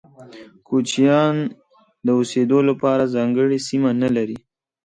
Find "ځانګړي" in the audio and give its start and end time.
3.15-3.57